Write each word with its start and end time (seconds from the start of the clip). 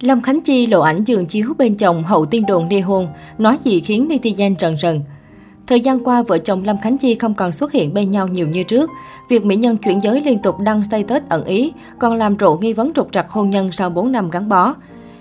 Lâm 0.00 0.22
Khánh 0.22 0.40
Chi 0.40 0.66
lộ 0.66 0.80
ảnh 0.80 1.04
giường 1.04 1.26
chiếu 1.26 1.54
bên 1.58 1.74
chồng 1.74 2.04
hậu 2.04 2.26
tiên 2.26 2.46
đồn 2.46 2.68
ly 2.68 2.80
hôn, 2.80 3.08
nói 3.38 3.58
gì 3.62 3.80
khiến 3.80 4.08
netizen 4.08 4.54
rần 4.58 4.76
rần. 4.76 5.00
Thời 5.66 5.80
gian 5.80 6.04
qua, 6.04 6.22
vợ 6.22 6.38
chồng 6.38 6.64
Lâm 6.64 6.78
Khánh 6.78 6.98
Chi 6.98 7.14
không 7.14 7.34
còn 7.34 7.52
xuất 7.52 7.72
hiện 7.72 7.94
bên 7.94 8.10
nhau 8.10 8.28
nhiều 8.28 8.48
như 8.48 8.62
trước. 8.62 8.90
Việc 9.28 9.44
mỹ 9.44 9.56
nhân 9.56 9.76
chuyển 9.76 10.02
giới 10.02 10.20
liên 10.20 10.42
tục 10.42 10.58
đăng 10.60 10.82
status 10.84 11.22
ẩn 11.28 11.44
ý, 11.44 11.72
còn 11.98 12.14
làm 12.14 12.36
rộ 12.40 12.56
nghi 12.56 12.72
vấn 12.72 12.92
trục 12.92 13.12
trặc 13.12 13.30
hôn 13.30 13.50
nhân 13.50 13.72
sau 13.72 13.90
4 13.90 14.12
năm 14.12 14.30
gắn 14.30 14.48
bó. 14.48 14.74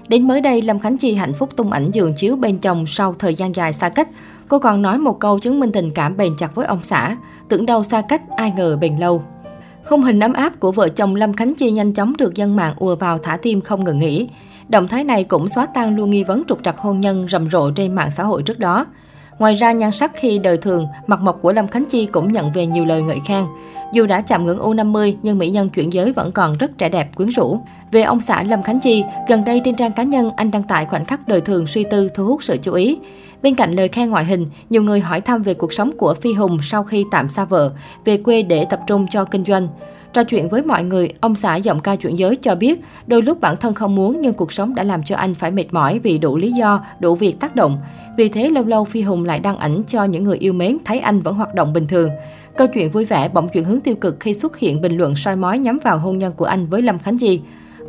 Đến 0.07 0.27
mới 0.27 0.41
đây, 0.41 0.61
Lâm 0.61 0.79
Khánh 0.79 0.97
Chi 0.97 1.13
hạnh 1.13 1.33
phúc 1.33 1.49
tung 1.55 1.71
ảnh 1.71 1.91
giường 1.91 2.13
chiếu 2.17 2.35
bên 2.35 2.57
chồng 2.57 2.85
sau 2.85 3.15
thời 3.19 3.35
gian 3.35 3.55
dài 3.55 3.73
xa 3.73 3.89
cách. 3.89 4.09
Cô 4.47 4.59
còn 4.59 4.81
nói 4.81 4.97
một 4.97 5.19
câu 5.19 5.39
chứng 5.39 5.59
minh 5.59 5.71
tình 5.71 5.91
cảm 5.91 6.17
bền 6.17 6.33
chặt 6.39 6.55
với 6.55 6.65
ông 6.65 6.83
xã. 6.83 7.17
Tưởng 7.49 7.65
đâu 7.65 7.83
xa 7.83 8.01
cách, 8.01 8.21
ai 8.37 8.53
ngờ 8.57 8.77
bền 8.81 8.97
lâu. 8.97 9.23
Không 9.83 10.03
hình 10.03 10.19
ấm 10.19 10.33
áp 10.33 10.59
của 10.59 10.71
vợ 10.71 10.89
chồng 10.89 11.15
Lâm 11.15 11.33
Khánh 11.33 11.55
Chi 11.55 11.71
nhanh 11.71 11.93
chóng 11.93 12.17
được 12.17 12.35
dân 12.35 12.55
mạng 12.55 12.73
ùa 12.77 12.95
vào 12.95 13.17
thả 13.17 13.37
tim 13.37 13.61
không 13.61 13.83
ngừng 13.83 13.99
nghỉ. 13.99 14.27
Động 14.69 14.87
thái 14.87 15.03
này 15.03 15.23
cũng 15.23 15.47
xóa 15.47 15.65
tan 15.65 15.95
luôn 15.95 16.09
nghi 16.09 16.23
vấn 16.23 16.43
trục 16.47 16.63
trặc 16.63 16.77
hôn 16.77 17.01
nhân 17.01 17.27
rầm 17.29 17.49
rộ 17.49 17.71
trên 17.71 17.95
mạng 17.95 18.11
xã 18.11 18.23
hội 18.23 18.43
trước 18.43 18.59
đó. 18.59 18.85
Ngoài 19.39 19.53
ra, 19.55 19.71
nhan 19.71 19.91
sắc 19.91 20.11
khi 20.15 20.39
đời 20.39 20.57
thường, 20.57 20.87
mặt 21.07 21.21
mộc 21.21 21.41
của 21.41 21.53
Lâm 21.53 21.67
Khánh 21.67 21.85
Chi 21.85 22.05
cũng 22.05 22.31
nhận 22.31 22.51
về 22.51 22.65
nhiều 22.65 22.85
lời 22.85 23.01
ngợi 23.01 23.19
khen. 23.27 23.45
Dù 23.93 24.05
đã 24.05 24.21
chạm 24.21 24.45
ngưỡng 24.45 24.59
U50, 24.59 25.15
nhưng 25.21 25.37
mỹ 25.37 25.49
nhân 25.49 25.69
chuyển 25.69 25.93
giới 25.93 26.13
vẫn 26.13 26.31
còn 26.31 26.57
rất 26.57 26.77
trẻ 26.77 26.89
đẹp, 26.89 27.15
quyến 27.15 27.29
rũ. 27.29 27.59
Về 27.91 28.01
ông 28.01 28.21
xã 28.21 28.43
Lâm 28.43 28.63
Khánh 28.63 28.79
Chi, 28.79 29.03
gần 29.27 29.45
đây 29.45 29.61
trên 29.65 29.75
trang 29.75 29.91
cá 29.91 30.03
nhân, 30.03 30.31
anh 30.37 30.51
đăng 30.51 30.63
tải 30.63 30.85
khoảnh 30.85 31.05
khắc 31.05 31.27
đời 31.27 31.41
thường 31.41 31.67
suy 31.67 31.85
tư 31.91 32.09
thu 32.15 32.25
hút 32.25 32.43
sự 32.43 32.57
chú 32.61 32.73
ý. 32.73 32.97
Bên 33.41 33.55
cạnh 33.55 33.71
lời 33.71 33.87
khen 33.87 34.09
ngoại 34.09 34.25
hình, 34.25 34.47
nhiều 34.69 34.83
người 34.83 34.99
hỏi 34.99 35.21
thăm 35.21 35.41
về 35.41 35.53
cuộc 35.53 35.73
sống 35.73 35.91
của 35.97 36.13
Phi 36.13 36.33
Hùng 36.33 36.57
sau 36.61 36.83
khi 36.83 37.05
tạm 37.11 37.29
xa 37.29 37.45
vợ, 37.45 37.71
về 38.05 38.17
quê 38.17 38.41
để 38.41 38.65
tập 38.69 38.79
trung 38.87 39.07
cho 39.11 39.23
kinh 39.23 39.45
doanh. 39.45 39.67
Trò 40.15 40.23
chuyện 40.23 40.49
với 40.49 40.61
mọi 40.61 40.83
người, 40.83 41.09
ông 41.21 41.35
xã 41.35 41.55
giọng 41.55 41.79
ca 41.79 41.95
chuyển 41.95 42.19
giới 42.19 42.35
cho 42.35 42.55
biết, 42.55 42.81
đôi 43.07 43.21
lúc 43.21 43.41
bản 43.41 43.55
thân 43.57 43.73
không 43.73 43.95
muốn 43.95 44.21
nhưng 44.21 44.33
cuộc 44.33 44.51
sống 44.51 44.75
đã 44.75 44.83
làm 44.83 45.03
cho 45.03 45.15
anh 45.15 45.33
phải 45.33 45.51
mệt 45.51 45.65
mỏi 45.71 45.99
vì 45.99 46.17
đủ 46.17 46.37
lý 46.37 46.51
do, 46.51 46.85
đủ 46.99 47.15
việc 47.15 47.39
tác 47.39 47.55
động. 47.55 47.77
Vì 48.17 48.29
thế 48.29 48.49
lâu 48.49 48.63
lâu 48.63 48.85
Phi 48.85 49.01
Hùng 49.01 49.25
lại 49.25 49.39
đăng 49.39 49.57
ảnh 49.57 49.83
cho 49.87 50.03
những 50.03 50.23
người 50.23 50.37
yêu 50.37 50.53
mến 50.53 50.77
thấy 50.85 50.99
anh 50.99 51.21
vẫn 51.21 51.35
hoạt 51.35 51.55
động 51.55 51.73
bình 51.73 51.87
thường. 51.87 52.09
Câu 52.57 52.67
chuyện 52.67 52.91
vui 52.91 53.05
vẻ 53.05 53.29
bỗng 53.29 53.49
chuyển 53.49 53.63
hướng 53.63 53.79
tiêu 53.79 53.95
cực 53.95 54.19
khi 54.19 54.33
xuất 54.33 54.57
hiện 54.57 54.81
bình 54.81 54.97
luận 54.97 55.15
soi 55.15 55.35
mói 55.35 55.59
nhắm 55.59 55.77
vào 55.83 55.97
hôn 55.97 56.17
nhân 56.17 56.33
của 56.37 56.45
anh 56.45 56.67
với 56.67 56.81
Lâm 56.81 56.99
Khánh 56.99 57.17
di. 57.17 57.41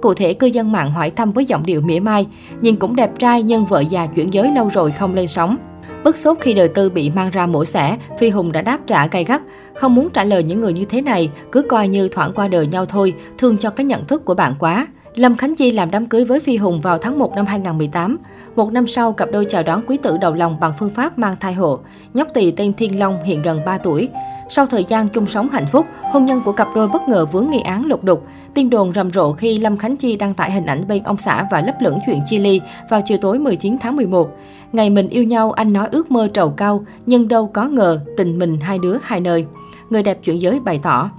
Cụ 0.03 0.15
thể, 0.15 0.35
cư 0.35 0.47
dân 0.47 0.73
mạng 0.73 0.93
hỏi 0.93 1.11
thăm 1.11 1.33
với 1.33 1.45
giọng 1.45 1.67
điệu 1.67 1.81
mỉa 1.81 2.01
mai, 2.01 2.27
nhìn 2.61 2.77
cũng 2.77 2.97
đẹp 2.97 3.19
trai 3.19 3.43
nhưng 3.43 3.67
vợ 3.67 3.81
già 3.81 4.07
chuyển 4.07 4.33
giới 4.33 4.53
lâu 4.53 4.71
rồi 4.75 4.91
không 4.91 5.15
lên 5.15 5.27
sóng. 5.27 5.57
Bức 6.05 6.17
xúc 6.17 6.39
khi 6.41 6.55
đời 6.55 6.69
tư 6.69 6.91
bị 6.91 7.11
mang 7.11 7.31
ra 7.31 7.47
mổ 7.47 7.65
xẻ, 7.65 7.97
Phi 8.19 8.31
Hùng 8.31 8.53
đã 8.53 8.63
đáp 8.63 8.79
trả 8.87 9.07
gay 9.07 9.25
gắt. 9.25 9.43
Không 9.75 9.95
muốn 9.95 10.11
trả 10.11 10.25
lời 10.25 10.43
những 10.43 10.61
người 10.61 10.73
như 10.73 10.85
thế 10.85 11.03
này, 11.03 11.31
cứ 11.53 11.63
coi 11.63 11.89
như 11.89 12.09
thoảng 12.09 12.33
qua 12.35 12.49
đời 12.49 12.67
nhau 12.67 12.87
thôi, 12.87 13.15
thương 13.39 13.59
cho 13.59 13.71
cái 13.71 13.87
nhận 13.87 14.05
thức 14.07 14.25
của 14.25 14.35
bạn 14.35 14.55
quá. 14.59 14.87
Lâm 15.17 15.37
Khánh 15.37 15.55
Chi 15.55 15.71
làm 15.71 15.91
đám 15.91 16.07
cưới 16.07 16.25
với 16.25 16.41
Phi 16.41 16.57
Hùng 16.57 16.81
vào 16.81 16.99
tháng 16.99 17.19
1 17.19 17.35
năm 17.37 17.47
2018. 17.47 18.17
Một 18.57 18.73
năm 18.73 18.87
sau, 18.87 19.13
cặp 19.13 19.29
đôi 19.33 19.47
chào 19.49 19.63
đón 19.63 19.83
quý 19.87 19.97
tử 19.97 20.17
đầu 20.21 20.35
lòng 20.35 20.61
bằng 20.61 20.73
phương 20.79 20.91
pháp 20.91 21.19
mang 21.19 21.37
thai 21.41 21.53
hộ. 21.53 21.79
Nhóc 22.15 22.29
tỳ 22.35 22.51
tên 22.51 22.73
Thiên 22.73 22.99
Long 22.99 23.23
hiện 23.25 23.43
gần 23.43 23.61
3 23.67 23.79
tuổi. 23.79 24.09
Sau 24.49 24.67
thời 24.67 24.85
gian 24.85 25.09
chung 25.09 25.27
sống 25.27 25.49
hạnh 25.49 25.67
phúc, 25.73 25.87
hôn 26.13 26.25
nhân 26.27 26.41
của 26.45 26.53
cặp 26.53 26.69
đôi 26.75 26.89
bất 26.89 27.09
ngờ 27.09 27.27
vướng 27.27 27.51
nghi 27.51 27.61
án 27.61 27.87
lục 27.87 28.05
đục. 28.05 28.27
Tin 28.55 28.71
đồn 28.71 28.93
rầm 28.95 29.11
rộ 29.11 29.33
khi 29.33 29.59
Lâm 29.59 29.77
Khánh 29.77 29.97
Chi 29.97 30.17
đăng 30.17 30.35
tải 30.35 30.51
hình 30.51 30.67
ảnh 30.67 30.89
bên 30.89 31.03
ông 31.03 31.17
xã 31.17 31.47
và 31.51 31.63
lấp 31.63 31.75
lửng 31.81 31.99
chuyện 32.07 32.21
chia 32.31 32.39
ly 32.39 32.61
vào 32.91 33.01
chiều 33.07 33.19
tối 33.19 33.39
19 33.39 33.77
tháng 33.81 33.97
11. 33.97 34.37
Ngày 34.73 34.91
mình 34.91 35.09
yêu 35.09 35.25
nhau, 35.25 35.53
anh 35.53 35.73
nói 35.73 35.89
ước 35.93 36.11
mơ 36.11 36.29
trầu 36.35 36.51
cao, 36.51 36.85
nhưng 37.07 37.29
đâu 37.29 37.47
có 37.47 37.69
ngờ 37.69 38.01
tình 38.17 38.39
mình 38.39 38.61
hai 38.61 38.79
đứa 38.79 38.99
hai 39.03 39.21
nơi. 39.21 39.47
Người 39.91 40.03
đẹp 40.03 40.19
chuyển 40.25 40.41
giới 40.41 40.61
bày 40.61 40.81
tỏ. 40.83 41.11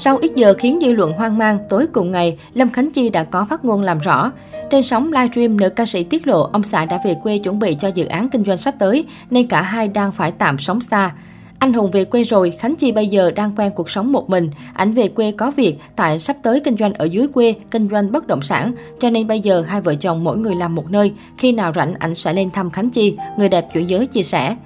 Sau 0.00 0.16
ít 0.16 0.32
giờ 0.34 0.54
khiến 0.58 0.78
dư 0.80 0.92
luận 0.92 1.12
hoang 1.12 1.38
mang, 1.38 1.58
tối 1.68 1.86
cùng 1.92 2.12
ngày, 2.12 2.38
Lâm 2.54 2.70
Khánh 2.70 2.90
Chi 2.90 3.10
đã 3.10 3.24
có 3.24 3.46
phát 3.50 3.64
ngôn 3.64 3.82
làm 3.82 3.98
rõ. 3.98 4.32
Trên 4.70 4.82
sóng 4.82 5.12
livestream, 5.12 5.60
nữ 5.60 5.68
ca 5.68 5.86
sĩ 5.86 6.04
tiết 6.04 6.26
lộ 6.26 6.42
ông 6.42 6.62
xã 6.62 6.84
đã 6.84 7.00
về 7.04 7.16
quê 7.22 7.38
chuẩn 7.38 7.58
bị 7.58 7.76
cho 7.80 7.88
dự 7.88 8.06
án 8.06 8.28
kinh 8.28 8.44
doanh 8.44 8.58
sắp 8.58 8.74
tới, 8.78 9.04
nên 9.30 9.46
cả 9.46 9.62
hai 9.62 9.88
đang 9.88 10.12
phải 10.12 10.32
tạm 10.38 10.58
sống 10.58 10.80
xa. 10.80 11.12
Anh 11.58 11.72
Hùng 11.72 11.90
về 11.90 12.04
quê 12.04 12.22
rồi, 12.22 12.50
Khánh 12.50 12.76
Chi 12.76 12.92
bây 12.92 13.06
giờ 13.06 13.30
đang 13.30 13.52
quen 13.56 13.72
cuộc 13.74 13.90
sống 13.90 14.12
một 14.12 14.30
mình. 14.30 14.50
Ảnh 14.72 14.92
về 14.92 15.08
quê 15.08 15.32
có 15.32 15.50
việc, 15.50 15.78
tại 15.96 16.18
sắp 16.18 16.36
tới 16.42 16.60
kinh 16.60 16.76
doanh 16.76 16.92
ở 16.92 17.04
dưới 17.04 17.28
quê, 17.28 17.54
kinh 17.70 17.88
doanh 17.88 18.12
bất 18.12 18.26
động 18.26 18.42
sản. 18.42 18.72
Cho 19.00 19.10
nên 19.10 19.26
bây 19.26 19.40
giờ 19.40 19.64
hai 19.68 19.80
vợ 19.80 19.94
chồng 19.94 20.24
mỗi 20.24 20.36
người 20.36 20.54
làm 20.54 20.74
một 20.74 20.90
nơi. 20.90 21.12
Khi 21.38 21.52
nào 21.52 21.72
rảnh, 21.76 21.94
ảnh 21.98 22.14
sẽ 22.14 22.32
lên 22.32 22.50
thăm 22.50 22.70
Khánh 22.70 22.90
Chi, 22.90 23.16
người 23.38 23.48
đẹp 23.48 23.68
chuyển 23.74 23.88
giới 23.88 24.06
chia 24.06 24.22
sẻ. 24.22 24.56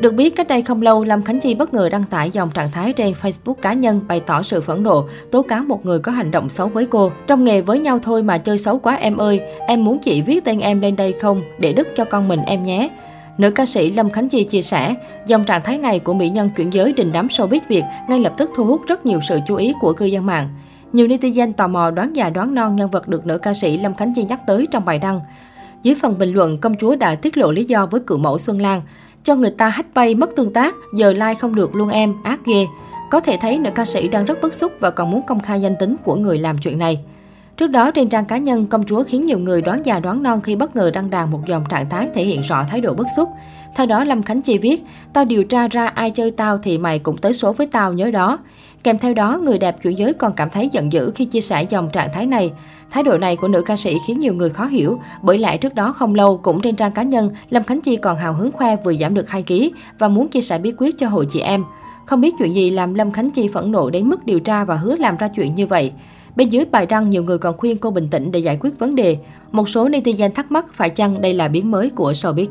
Được 0.00 0.14
biết, 0.14 0.36
cách 0.36 0.48
đây 0.48 0.62
không 0.62 0.82
lâu, 0.82 1.04
Lâm 1.04 1.22
Khánh 1.22 1.40
Chi 1.40 1.54
bất 1.54 1.74
ngờ 1.74 1.88
đăng 1.88 2.04
tải 2.04 2.30
dòng 2.30 2.50
trạng 2.54 2.70
thái 2.70 2.92
trên 2.92 3.14
Facebook 3.22 3.54
cá 3.54 3.72
nhân 3.72 4.00
bày 4.08 4.20
tỏ 4.20 4.42
sự 4.42 4.60
phẫn 4.60 4.82
nộ, 4.82 5.08
tố 5.30 5.42
cáo 5.42 5.62
một 5.62 5.86
người 5.86 5.98
có 5.98 6.12
hành 6.12 6.30
động 6.30 6.48
xấu 6.48 6.68
với 6.68 6.86
cô. 6.86 7.12
Trong 7.26 7.44
nghề 7.44 7.62
với 7.62 7.80
nhau 7.80 7.98
thôi 8.02 8.22
mà 8.22 8.38
chơi 8.38 8.58
xấu 8.58 8.78
quá 8.78 8.94
em 8.94 9.16
ơi, 9.16 9.40
em 9.66 9.84
muốn 9.84 9.98
chị 9.98 10.22
viết 10.22 10.44
tên 10.44 10.60
em 10.60 10.80
lên 10.80 10.96
đây 10.96 11.12
không, 11.12 11.42
để 11.58 11.72
đức 11.72 11.88
cho 11.96 12.04
con 12.04 12.28
mình 12.28 12.40
em 12.46 12.64
nhé. 12.64 12.88
Nữ 13.38 13.50
ca 13.50 13.66
sĩ 13.66 13.92
Lâm 13.92 14.10
Khánh 14.10 14.28
Chi 14.28 14.44
chia 14.44 14.62
sẻ, 14.62 14.94
dòng 15.26 15.44
trạng 15.44 15.62
thái 15.64 15.78
này 15.78 15.98
của 15.98 16.14
mỹ 16.14 16.28
nhân 16.28 16.50
chuyển 16.56 16.72
giới 16.72 16.92
đình 16.92 17.12
đám 17.12 17.26
showbiz 17.26 17.60
Việt 17.68 17.84
ngay 18.08 18.20
lập 18.20 18.32
tức 18.36 18.50
thu 18.56 18.64
hút 18.64 18.80
rất 18.86 19.06
nhiều 19.06 19.20
sự 19.28 19.38
chú 19.46 19.56
ý 19.56 19.72
của 19.80 19.92
cư 19.92 20.04
dân 20.04 20.26
mạng. 20.26 20.48
Nhiều 20.92 21.06
netizen 21.06 21.52
tò 21.52 21.68
mò 21.68 21.90
đoán 21.90 22.16
già 22.16 22.30
đoán 22.30 22.54
non 22.54 22.76
nhân 22.76 22.90
vật 22.90 23.08
được 23.08 23.26
nữ 23.26 23.38
ca 23.38 23.54
sĩ 23.54 23.78
Lâm 23.78 23.94
Khánh 23.94 24.14
Chi 24.14 24.24
nhắc 24.24 24.40
tới 24.46 24.68
trong 24.70 24.84
bài 24.84 24.98
đăng. 24.98 25.20
Dưới 25.82 25.94
phần 25.94 26.18
bình 26.18 26.32
luận, 26.32 26.58
công 26.58 26.74
chúa 26.80 26.96
đã 26.96 27.14
tiết 27.14 27.36
lộ 27.36 27.52
lý 27.52 27.64
do 27.64 27.86
với 27.86 28.00
cựu 28.00 28.18
mẫu 28.18 28.38
Xuân 28.38 28.60
Lan. 28.60 28.82
Cho 29.24 29.34
người 29.34 29.50
ta 29.50 29.68
hách 29.68 29.94
bay 29.94 30.14
mất 30.14 30.36
tương 30.36 30.52
tác, 30.52 30.74
giờ 30.94 31.12
like 31.12 31.34
không 31.34 31.54
được 31.54 31.74
luôn 31.74 31.88
em, 31.88 32.14
ác 32.24 32.40
ghê. 32.46 32.66
Có 33.10 33.20
thể 33.20 33.36
thấy 33.40 33.58
nữ 33.58 33.70
ca 33.74 33.84
sĩ 33.84 34.08
đang 34.08 34.24
rất 34.24 34.40
bức 34.42 34.54
xúc 34.54 34.72
và 34.80 34.90
còn 34.90 35.10
muốn 35.10 35.22
công 35.26 35.40
khai 35.40 35.60
danh 35.60 35.74
tính 35.80 35.96
của 36.04 36.14
người 36.14 36.38
làm 36.38 36.58
chuyện 36.58 36.78
này. 36.78 37.04
Trước 37.56 37.66
đó, 37.66 37.90
trên 37.90 38.08
trang 38.08 38.24
cá 38.24 38.38
nhân, 38.38 38.66
công 38.66 38.84
chúa 38.84 39.04
khiến 39.04 39.24
nhiều 39.24 39.38
người 39.38 39.62
đoán 39.62 39.82
già 39.86 40.00
đoán 40.00 40.22
non 40.22 40.40
khi 40.40 40.56
bất 40.56 40.76
ngờ 40.76 40.90
đăng 40.94 41.10
đàn 41.10 41.30
một 41.30 41.40
dòng 41.46 41.64
trạng 41.68 41.88
thái 41.88 42.08
thể 42.14 42.24
hiện 42.24 42.40
rõ 42.40 42.64
thái 42.70 42.80
độ 42.80 42.94
bức 42.94 43.06
xúc. 43.16 43.28
Theo 43.76 43.86
đó, 43.86 44.04
Lâm 44.04 44.22
Khánh 44.22 44.42
Chi 44.42 44.58
viết, 44.58 44.84
tao 45.12 45.24
điều 45.24 45.44
tra 45.44 45.68
ra 45.68 45.86
ai 45.86 46.10
chơi 46.10 46.30
tao 46.30 46.58
thì 46.58 46.78
mày 46.78 46.98
cũng 46.98 47.16
tới 47.16 47.32
số 47.32 47.52
với 47.52 47.66
tao 47.66 47.92
nhớ 47.92 48.10
đó. 48.10 48.38
Kèm 48.84 48.98
theo 48.98 49.14
đó, 49.14 49.40
người 49.44 49.58
đẹp 49.58 49.76
chuyển 49.82 49.98
giới 49.98 50.12
còn 50.12 50.32
cảm 50.32 50.50
thấy 50.50 50.68
giận 50.72 50.92
dữ 50.92 51.12
khi 51.14 51.24
chia 51.24 51.40
sẻ 51.40 51.62
dòng 51.62 51.90
trạng 51.92 52.08
thái 52.12 52.26
này. 52.26 52.52
Thái 52.90 53.02
độ 53.02 53.18
này 53.18 53.36
của 53.36 53.48
nữ 53.48 53.62
ca 53.62 53.76
sĩ 53.76 53.96
khiến 54.06 54.20
nhiều 54.20 54.34
người 54.34 54.50
khó 54.50 54.66
hiểu, 54.66 55.00
bởi 55.22 55.38
lại 55.38 55.58
trước 55.58 55.74
đó 55.74 55.92
không 55.92 56.14
lâu, 56.14 56.38
cũng 56.38 56.60
trên 56.60 56.76
trang 56.76 56.92
cá 56.92 57.02
nhân, 57.02 57.30
Lâm 57.50 57.64
Khánh 57.64 57.80
Chi 57.80 57.96
còn 57.96 58.18
hào 58.18 58.32
hứng 58.32 58.52
khoe 58.52 58.76
vừa 58.84 58.94
giảm 58.94 59.14
được 59.14 59.28
2 59.28 59.42
kg 59.42 59.54
và 59.98 60.08
muốn 60.08 60.28
chia 60.28 60.40
sẻ 60.40 60.58
bí 60.58 60.72
quyết 60.78 60.98
cho 60.98 61.08
hội 61.08 61.26
chị 61.30 61.40
em. 61.40 61.64
Không 62.06 62.20
biết 62.20 62.34
chuyện 62.38 62.54
gì 62.54 62.70
làm 62.70 62.94
Lâm 62.94 63.12
Khánh 63.12 63.30
Chi 63.30 63.48
phẫn 63.48 63.72
nộ 63.72 63.90
đến 63.90 64.08
mức 64.08 64.26
điều 64.26 64.40
tra 64.40 64.64
và 64.64 64.76
hứa 64.76 64.96
làm 64.96 65.16
ra 65.16 65.28
chuyện 65.28 65.54
như 65.54 65.66
vậy. 65.66 65.92
Bên 66.36 66.48
dưới 66.48 66.64
bài 66.64 66.86
đăng, 66.86 67.10
nhiều 67.10 67.24
người 67.24 67.38
còn 67.38 67.56
khuyên 67.56 67.78
cô 67.78 67.90
bình 67.90 68.08
tĩnh 68.10 68.30
để 68.30 68.38
giải 68.38 68.58
quyết 68.60 68.78
vấn 68.78 68.94
đề. 68.94 69.18
Một 69.52 69.68
số 69.68 69.88
netizen 69.88 70.30
thắc 70.30 70.52
mắc 70.52 70.74
phải 70.74 70.90
chăng 70.90 71.20
đây 71.20 71.34
là 71.34 71.48
biến 71.48 71.70
mới 71.70 71.90
của 71.90 72.12
showbiz. 72.12 72.46